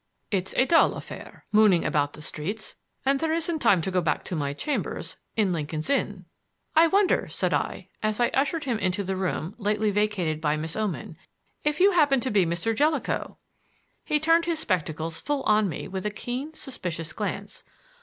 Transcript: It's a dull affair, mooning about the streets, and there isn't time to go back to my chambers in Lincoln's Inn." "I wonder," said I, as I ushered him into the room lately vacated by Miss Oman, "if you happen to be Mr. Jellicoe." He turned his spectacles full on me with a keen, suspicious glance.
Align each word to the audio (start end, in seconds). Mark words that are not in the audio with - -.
It's 0.31 0.55
a 0.55 0.65
dull 0.65 0.95
affair, 0.95 1.45
mooning 1.51 1.85
about 1.85 2.13
the 2.13 2.23
streets, 2.23 2.75
and 3.05 3.19
there 3.19 3.35
isn't 3.35 3.59
time 3.59 3.83
to 3.83 3.91
go 3.91 4.01
back 4.01 4.23
to 4.23 4.35
my 4.35 4.51
chambers 4.51 5.15
in 5.37 5.53
Lincoln's 5.53 5.91
Inn." 5.91 6.25
"I 6.75 6.87
wonder," 6.87 7.27
said 7.27 7.53
I, 7.53 7.89
as 8.01 8.19
I 8.19 8.29
ushered 8.29 8.63
him 8.63 8.79
into 8.79 9.03
the 9.03 9.15
room 9.15 9.53
lately 9.59 9.91
vacated 9.91 10.41
by 10.41 10.57
Miss 10.57 10.75
Oman, 10.75 11.17
"if 11.63 11.79
you 11.79 11.91
happen 11.91 12.19
to 12.21 12.31
be 12.31 12.47
Mr. 12.47 12.75
Jellicoe." 12.75 13.37
He 14.03 14.19
turned 14.19 14.45
his 14.45 14.57
spectacles 14.57 15.19
full 15.19 15.43
on 15.43 15.69
me 15.69 15.87
with 15.87 16.07
a 16.07 16.09
keen, 16.09 16.55
suspicious 16.55 17.13
glance. 17.13 17.63